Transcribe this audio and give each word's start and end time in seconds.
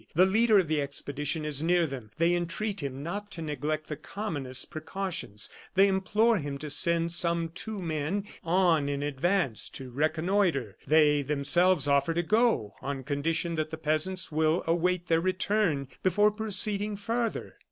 The 0.15 0.25
leader 0.25 0.57
of 0.57 0.67
the 0.67 0.81
expedition 0.81 1.45
is 1.45 1.61
near 1.61 1.85
them, 1.85 2.09
they 2.17 2.33
entreat 2.33 2.81
him 2.81 3.03
not 3.03 3.29
to 3.33 3.41
neglect 3.43 3.85
the 3.85 3.95
commonest 3.95 4.71
precautions, 4.71 5.47
they 5.75 5.87
implore 5.87 6.39
him 6.39 6.57
to 6.57 6.71
send 6.71 7.11
some 7.13 7.49
two 7.49 7.79
men 7.79 8.23
on 8.43 8.89
in 8.89 9.03
advance 9.03 9.69
to 9.69 9.91
reconnoitre; 9.91 10.75
they, 10.87 11.21
themselves, 11.21 11.87
offer 11.87 12.15
to 12.15 12.23
go, 12.23 12.73
on 12.81 13.03
condition 13.03 13.53
that 13.53 13.69
the 13.69 13.77
peasants 13.77 14.31
will 14.31 14.63
await 14.65 15.05
their 15.05 15.21
return 15.21 15.87
before 16.01 16.31
proceeding 16.31 16.95
farther. 16.95 17.57